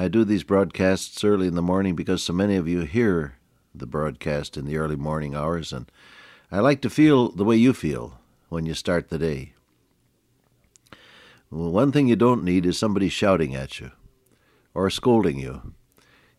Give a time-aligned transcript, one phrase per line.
[0.00, 3.34] I do these broadcasts early in the morning because so many of you hear
[3.74, 5.92] the broadcast in the early morning hours, and
[6.50, 8.18] I like to feel the way you feel
[8.48, 9.52] when you start the day.
[11.50, 13.90] Well, one thing you don't need is somebody shouting at you
[14.72, 15.74] or scolding you.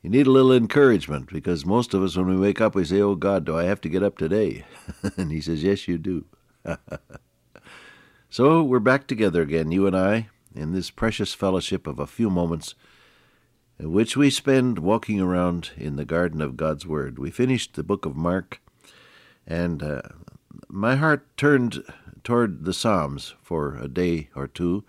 [0.00, 3.02] You need a little encouragement because most of us, when we wake up, we say,
[3.02, 4.64] Oh God, do I have to get up today?
[5.18, 6.24] and He says, Yes, you do.
[8.30, 12.30] so we're back together again, you and I, in this precious fellowship of a few
[12.30, 12.74] moments
[13.82, 17.18] which we spend walking around in the garden of God's Word.
[17.18, 18.60] We finished the book of Mark,
[19.46, 20.02] and uh,
[20.68, 21.82] my heart turned
[22.22, 24.84] toward the Psalms for a day or two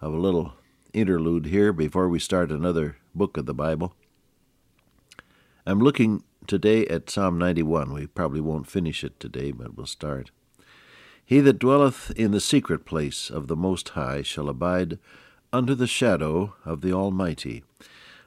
[0.00, 0.54] of a little
[0.92, 3.94] interlude here before we start another book of the Bible.
[5.64, 7.92] I'm looking today at Psalm 91.
[7.92, 10.32] We probably won't finish it today, but we'll start.
[11.24, 14.98] He that dwelleth in the secret place of the Most High shall abide
[15.52, 17.62] under the shadow of the Almighty.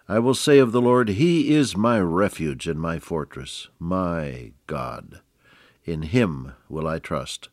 [0.08, 5.22] I will say of the Lord, He is my refuge and my fortress, my God.
[5.84, 7.50] In Him will I trust.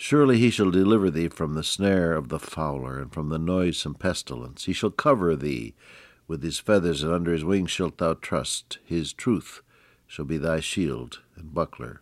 [0.00, 3.94] Surely he shall deliver thee from the snare of the fowler, and from the noisome
[3.94, 4.66] pestilence.
[4.66, 5.74] He shall cover thee
[6.28, 8.78] with his feathers, and under his wings shalt thou trust.
[8.84, 9.60] His truth
[10.06, 12.00] shall be thy shield and buckler.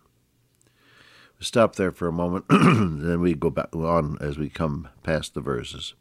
[1.38, 5.32] We stop there for a moment, then we go back on as we come past
[5.32, 5.94] the verses.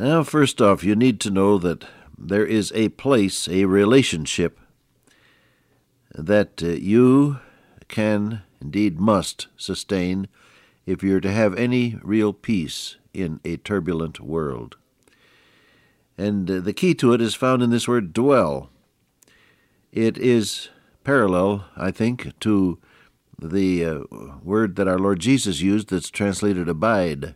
[0.00, 1.84] Now, first off, you need to know that
[2.16, 4.58] there is a place, a relationship
[6.14, 7.40] that uh, you
[7.86, 10.26] can, indeed must, sustain
[10.86, 14.78] if you're to have any real peace in a turbulent world.
[16.16, 18.70] And uh, the key to it is found in this word dwell.
[19.92, 20.70] It is
[21.04, 22.78] parallel, I think, to
[23.38, 23.98] the uh,
[24.42, 27.34] word that our Lord Jesus used that's translated abide.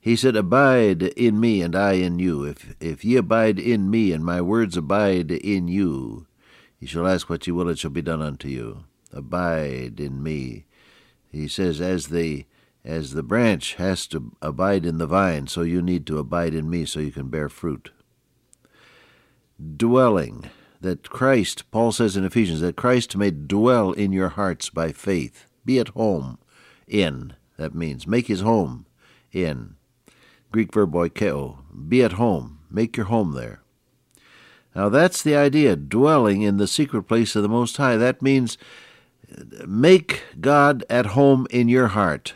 [0.00, 2.44] He said, Abide in me, and I in you.
[2.44, 6.26] If, if ye abide in me, and my words abide in you,
[6.78, 8.84] ye shall ask what ye will, it shall be done unto you.
[9.12, 10.64] Abide in me.
[11.30, 12.46] He says, as the
[12.82, 16.70] as the branch has to abide in the vine, so you need to abide in
[16.70, 17.90] me so you can bear fruit.
[19.76, 20.48] Dwelling,
[20.80, 25.44] that Christ, Paul says in Ephesians, that Christ may dwell in your hearts by faith.
[25.64, 26.38] Be at home
[26.86, 28.86] in, that means make his home
[29.30, 29.76] in.
[30.52, 33.60] Greek verb oikeo, be at home, make your home there.
[34.74, 37.96] Now that's the idea, dwelling in the secret place of the Most High.
[37.96, 38.58] That means
[39.66, 42.34] make God at home in your heart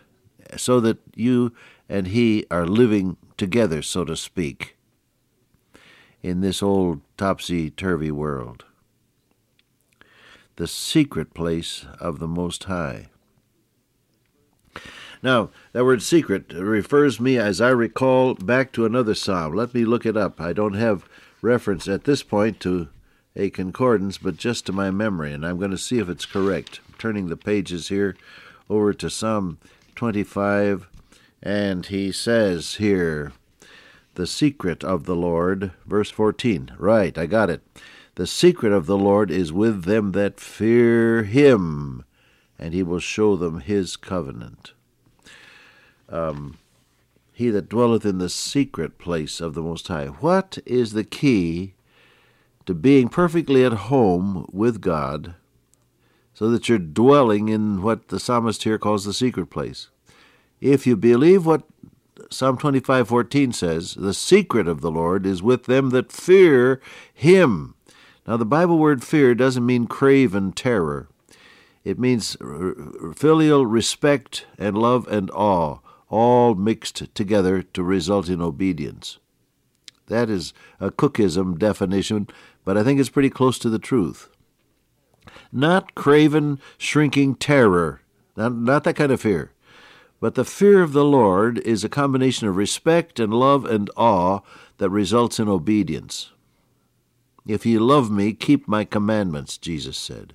[0.56, 1.52] so that you
[1.88, 4.76] and He are living together, so to speak,
[6.22, 8.64] in this old topsy turvy world.
[10.56, 13.08] The secret place of the Most High.
[15.24, 19.54] Now, that word secret refers me, as I recall, back to another psalm.
[19.54, 20.38] Let me look it up.
[20.38, 21.08] I don't have
[21.40, 22.88] reference at this point to
[23.34, 26.80] a concordance, but just to my memory, and I'm going to see if it's correct.
[26.86, 28.18] I'm turning the pages here
[28.68, 29.56] over to Psalm
[29.94, 30.88] 25,
[31.42, 33.32] and he says here,
[34.16, 36.72] The secret of the Lord, verse 14.
[36.78, 37.62] Right, I got it.
[38.16, 42.04] The secret of the Lord is with them that fear him,
[42.58, 44.74] and he will show them his covenant
[46.14, 46.58] um,
[47.32, 50.06] he that dwelleth in the secret place of the Most High.
[50.06, 51.74] What is the key
[52.66, 55.34] to being perfectly at home with God
[56.32, 59.88] so that you're dwelling in what the psalmist here calls the secret place?
[60.60, 61.64] If you believe what
[62.30, 66.80] Psalm 25:14 says, "The secret of the Lord is with them that fear
[67.12, 67.74] him."
[68.26, 71.08] Now the Bible word fear doesn't mean craven terror.
[71.82, 72.36] It means
[73.14, 75.78] filial respect and love and awe
[76.08, 79.18] all mixed together to result in obedience.
[80.06, 82.28] That is a Cookism definition,
[82.64, 84.28] but I think it's pretty close to the truth.
[85.50, 88.02] Not craven, shrinking terror,
[88.36, 89.52] not, not that kind of fear,
[90.20, 94.40] but the fear of the Lord is a combination of respect and love and awe
[94.78, 96.32] that results in obedience.
[97.46, 100.34] If ye love me, keep my commandments, Jesus said.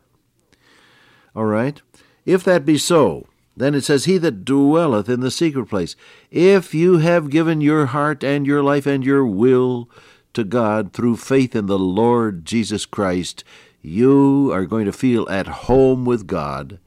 [1.35, 1.81] All right?
[2.25, 3.27] If that be so,
[3.59, 5.95] then it says, He that dwelleth in the secret place.
[6.31, 9.89] If you have given your heart and your life and your will
[10.33, 13.43] to God through faith in the Lord Jesus Christ,
[13.81, 16.79] you are going to feel at home with God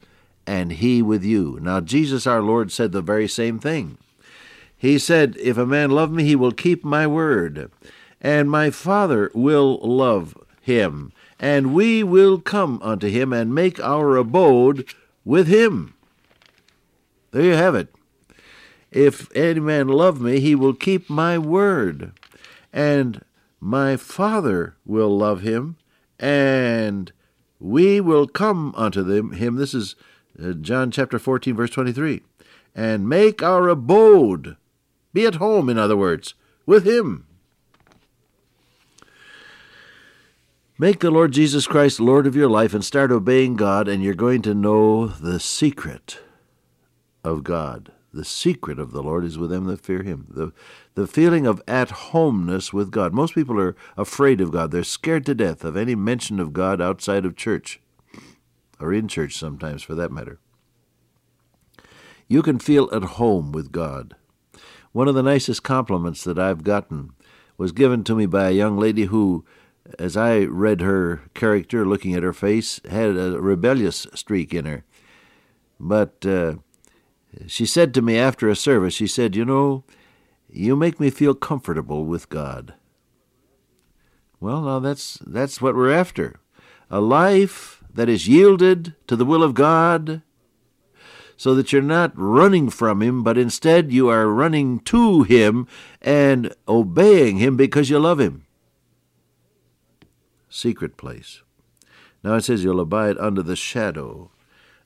[0.47, 1.59] and He with you.
[1.61, 3.99] Now, Jesus our Lord said the very same thing.
[4.83, 7.71] He said, If a man love me, he will keep my word,
[8.21, 14.17] and my Father will love him, and we will come unto him and make our
[14.17, 14.85] abode
[15.25, 15.95] with him.
[17.33, 17.89] There you have it.
[18.91, 22.13] If any man love me, he will keep my word,
[22.73, 23.25] and
[23.59, 25.77] my Father will love him,
[26.21, 27.11] and
[27.59, 29.57] we will come unto them, him.
[29.57, 29.97] This is
[30.43, 32.21] uh, John chapter 14, verse 23.
[32.75, 34.57] And make our abode,
[35.15, 36.35] be at home, in other words,
[36.67, 37.27] with him.
[40.79, 44.15] Make the Lord Jesus Christ Lord of your life and start obeying God, and you're
[44.15, 46.19] going to know the secret
[47.25, 47.93] of God.
[48.13, 50.27] The secret of the Lord is with them that fear him.
[50.29, 50.53] The,
[50.95, 53.15] the feeling of at homeness with God.
[53.15, 54.71] Most people are afraid of God.
[54.71, 57.81] They're scared to death of any mention of God outside of church,
[58.79, 60.39] or in church sometimes for that matter.
[62.29, 64.15] You can feel at home with God.
[64.93, 67.13] One of the nicest compliments that I've gotten
[67.57, 69.45] was given to me by a young lady who
[69.99, 74.85] as I read her character, looking at her face, had a rebellious streak in her.
[75.81, 76.57] But uh,
[77.47, 79.85] she said to me after a service, she said, You know,
[80.49, 82.75] you make me feel comfortable with God.
[84.41, 86.41] Well, now that's, that's what we're after.
[86.91, 90.23] A life that is yielded to the will of God
[91.37, 95.67] so that you're not running from Him, but instead you are running to Him
[96.01, 98.45] and obeying Him because you love Him
[100.53, 101.43] secret place.
[102.23, 104.31] Now it says you'll abide under the shadow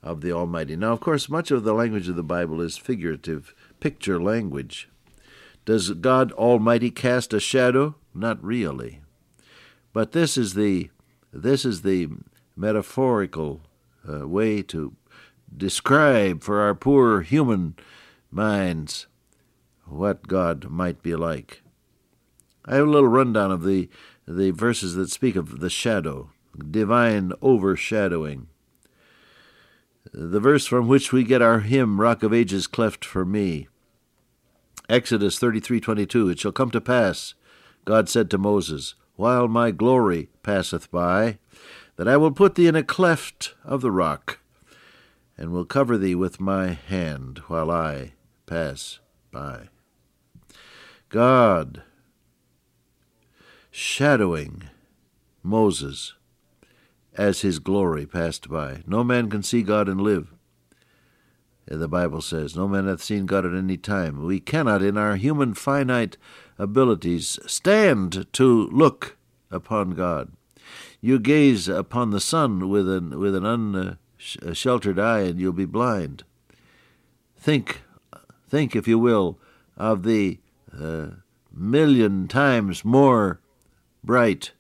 [0.07, 0.77] of the Almighty.
[0.77, 4.89] Now, of course, much of the language of the Bible is figurative, picture language.
[5.65, 7.97] Does God Almighty cast a shadow?
[8.15, 9.01] Not really.
[9.93, 10.91] But this is the
[11.33, 12.09] this is the
[12.55, 13.63] metaphorical
[14.09, 14.95] uh, way to
[15.55, 17.75] describe for our poor human
[18.31, 19.09] minds
[19.87, 21.63] what God might be like.
[22.65, 23.89] I have a little rundown of the
[24.27, 26.31] the verses that speak of the shadow,
[26.71, 28.47] divine overshadowing.
[30.13, 33.69] The verse from which we get our hymn, Rock of Ages cleft for me.
[34.89, 37.35] Exodus 33:22 It shall come to pass,
[37.85, 41.39] God said to Moses, while my glory passeth by,
[41.97, 44.39] that I will put thee in a cleft of the rock,
[45.37, 48.13] and will cover thee with my hand while I
[48.47, 49.01] pass
[49.33, 49.69] by.
[51.09, 51.83] God
[53.71, 54.65] shadowing
[55.43, 56.15] Moses
[57.17, 58.83] as his glory passed by.
[58.87, 60.33] No man can see God and live.
[61.67, 64.25] The Bible says, No man hath seen God at any time.
[64.25, 66.17] We cannot, in our human finite
[66.59, 69.17] abilities, stand to look
[69.51, 70.33] upon God.
[71.01, 76.23] You gaze upon the sun with an, with an unsheltered eye, and you'll be blind.
[77.37, 77.83] Think,
[78.49, 79.39] think, if you will,
[79.77, 80.39] of the
[80.77, 81.09] uh,
[81.53, 83.41] million times more
[84.05, 84.53] bright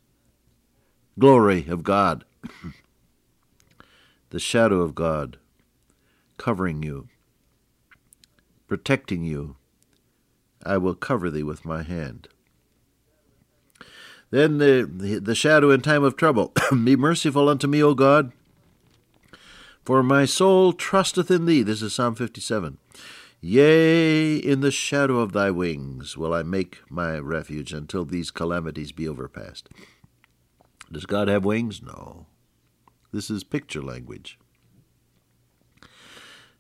[1.19, 2.25] glory of God,
[4.31, 5.39] the shadow of God
[6.39, 7.09] covering you,
[8.67, 9.57] protecting you.
[10.65, 12.29] I will cover thee with my hand.
[14.31, 16.53] Then the, the shadow in time of trouble.
[16.71, 18.33] Be merciful unto me, O God,
[19.85, 21.63] for my soul trusteth in thee.
[21.63, 22.79] This is Psalm 57.
[23.41, 28.91] Yea, in the shadow of thy wings will I make my refuge until these calamities
[28.91, 29.69] be overpast.
[30.91, 31.83] Does God have wings?
[31.83, 32.27] No.
[33.13, 34.39] This is picture language.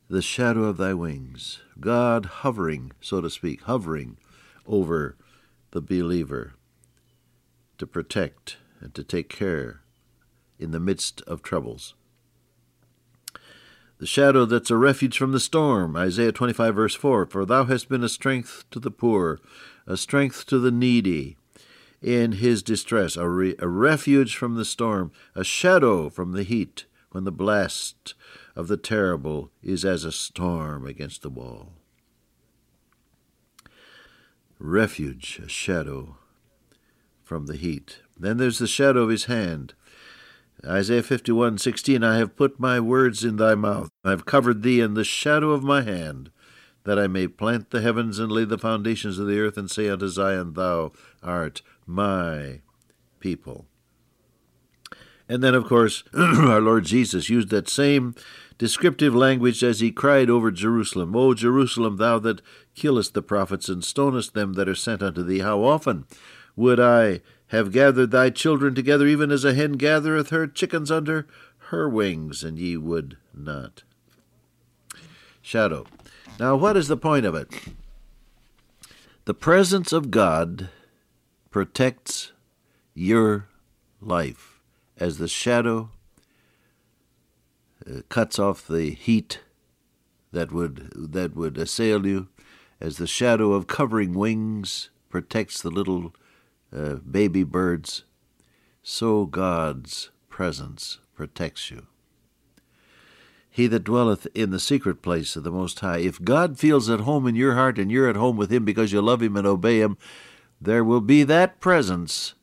[0.09, 4.19] The shadow of thy wings, God hovering, so to speak, hovering
[4.67, 5.17] over
[5.73, 6.55] the believer
[7.79, 9.81] to protect and to take care
[10.59, 11.95] in the midst of troubles
[13.99, 15.97] the shadow that's a refuge from the storm.
[15.97, 19.41] Isaiah 25, verse 4 For thou hast been a strength to the poor,
[19.87, 21.37] a strength to the needy
[22.07, 26.85] in his distress, a, re- a refuge from the storm, a shadow from the heat,
[27.11, 28.15] when the blast
[28.55, 31.73] of the terrible is as a storm against the wall.
[34.61, 36.17] Refuge, a shadow
[37.25, 37.99] from the heat.
[38.17, 39.75] Then there's the shadow of his hand.
[40.65, 44.95] Isaiah 51:16 I have put my words in thy mouth I have covered thee in
[44.95, 46.31] the shadow of my hand
[46.85, 49.89] that I may plant the heavens and lay the foundations of the earth and say
[49.89, 52.61] unto Zion thou art my
[53.21, 53.66] people
[55.28, 58.14] and then of course our Lord Jesus used that same
[58.59, 62.43] descriptive language as he cried over Jerusalem O Jerusalem thou that
[62.75, 66.07] killest the prophets and stonest them that are sent unto thee how often
[66.57, 71.26] would I have gathered thy children together, even as a hen gathereth her chickens under
[71.71, 73.85] her wings, and ye would not.
[75.43, 75.87] Shadow.
[76.40, 77.49] Now, what is the point of it?
[79.26, 80.71] The presence of God
[81.57, 82.33] protects
[82.93, 83.49] your
[83.99, 84.61] life
[84.99, 85.89] as the shadow
[87.91, 89.41] uh, cuts off the heat
[90.33, 92.29] that would that would assail you,
[92.79, 96.15] as the shadow of covering wings protects the little
[96.77, 98.05] uh, baby birds,
[98.83, 101.87] so God's presence protects you.
[103.49, 106.01] He that dwelleth in the secret place of the Most High.
[106.01, 108.93] If God feels at home in your heart and you're at home with Him because
[108.93, 109.97] you love Him and obey Him,
[110.61, 112.35] there will be that presence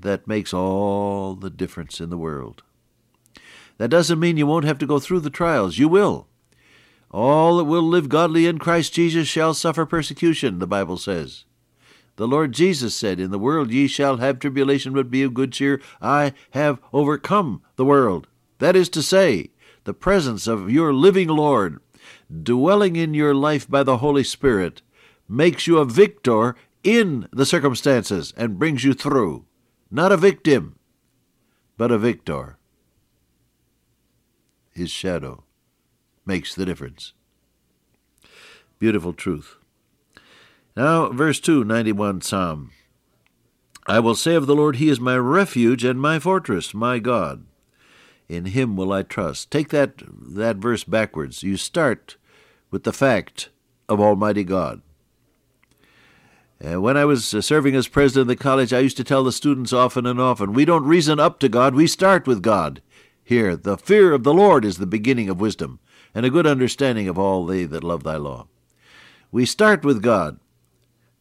[0.00, 2.62] that makes all the difference in the world.
[3.78, 5.78] That doesn't mean you won't have to go through the trials.
[5.78, 6.26] You will.
[7.10, 11.44] All that will live godly in Christ Jesus shall suffer persecution, the Bible says.
[12.16, 15.52] The Lord Jesus said, In the world ye shall have tribulation, but be of good
[15.52, 15.80] cheer.
[16.00, 18.28] I have overcome the world.
[18.58, 19.50] That is to say,
[19.84, 21.80] the presence of your living Lord,
[22.42, 24.82] dwelling in your life by the Holy Spirit,
[25.28, 29.44] makes you a victor in the circumstances and brings you through.
[29.90, 30.78] Not a victim,
[31.76, 32.56] but a victor.
[34.72, 35.44] His shadow
[36.24, 37.12] makes the difference.
[38.78, 39.56] Beautiful truth.
[40.76, 42.70] Now, verse 2, 91 Psalm.
[43.86, 47.44] I will say of the Lord, He is my refuge and my fortress, my God.
[48.28, 49.50] In him will I trust.
[49.50, 51.42] Take that, that verse backwards.
[51.42, 52.16] You start
[52.70, 53.50] with the fact
[53.90, 54.80] of Almighty God.
[56.64, 59.24] Uh, when I was uh, serving as president of the college, I used to tell
[59.24, 62.80] the students often and often we don't reason up to God, we start with God.
[63.24, 65.80] Here, the fear of the Lord is the beginning of wisdom,
[66.14, 68.46] and a good understanding of all they that love thy law.
[69.32, 70.38] We start with God.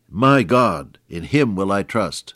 [0.09, 2.35] My God, in him will I trust.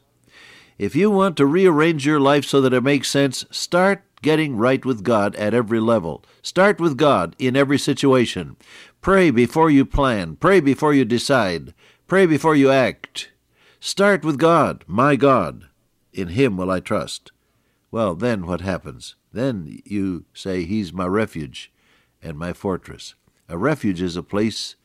[0.79, 4.83] If you want to rearrange your life so that it makes sense, start getting right
[4.83, 6.23] with God at every level.
[6.41, 8.55] Start with God in every situation.
[9.01, 10.37] Pray before you plan.
[10.37, 11.73] Pray before you decide.
[12.07, 13.31] Pray before you act.
[13.79, 15.65] Start with God, my God.
[16.13, 17.31] In Him will I trust.
[17.89, 19.15] Well, then what happens?
[19.33, 21.71] Then you say, He's my refuge
[22.21, 23.15] and my fortress.
[23.49, 24.75] A refuge is a place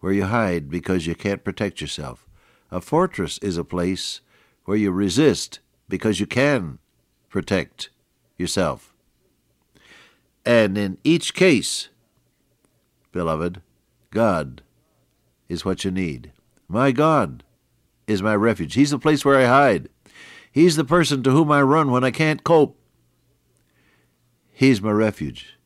[0.00, 2.26] where you hide because you can't protect yourself.
[2.72, 4.20] A fortress is a place
[4.64, 6.80] where you resist because you can
[7.28, 7.90] protect
[8.36, 8.92] yourself.
[10.44, 11.90] And in each case,
[13.12, 13.62] beloved,
[14.10, 14.62] God
[15.48, 16.32] is what you need.
[16.68, 17.44] My God
[18.06, 18.74] is my refuge.
[18.74, 19.88] He's the place where I hide.
[20.50, 22.78] He's the person to whom I run when I can't cope.
[24.52, 25.58] He's my refuge.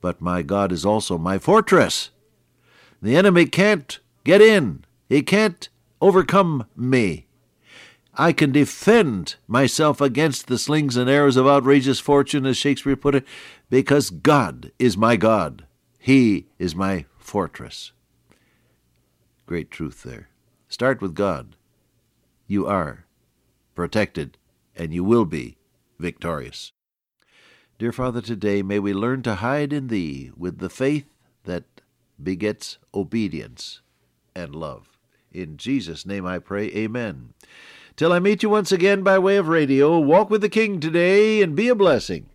[0.00, 2.10] But my God is also my fortress.
[3.02, 4.84] The enemy can't get in.
[5.08, 5.68] He can't
[6.00, 7.26] overcome me.
[8.14, 13.14] I can defend myself against the slings and arrows of outrageous fortune, as Shakespeare put
[13.14, 13.26] it,
[13.68, 15.64] because God is my God.
[15.98, 17.92] He is my fortress.
[19.46, 20.28] Great truth there.
[20.70, 21.56] Start with God.
[22.46, 23.04] You are
[23.74, 24.38] protected,
[24.76, 25.56] and you will be
[25.98, 26.70] victorious.
[27.76, 31.06] Dear Father, today may we learn to hide in Thee with the faith
[31.42, 31.64] that
[32.22, 33.80] begets obedience
[34.32, 34.96] and love.
[35.32, 37.34] In Jesus' name I pray, Amen.
[37.96, 41.42] Till I meet you once again by way of radio, walk with the King today
[41.42, 42.29] and be a blessing.